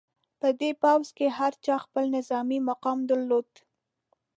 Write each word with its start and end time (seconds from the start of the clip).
په 0.39 0.47
دې 0.59 0.71
پوځ 0.83 1.05
کې 1.17 1.27
هر 1.37 1.53
چا 1.65 1.75
خپل 1.85 2.05
نظامي 2.17 2.59
مقام 2.69 2.99
درلود. 3.09 3.49